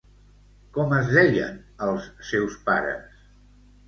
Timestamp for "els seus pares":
1.87-3.21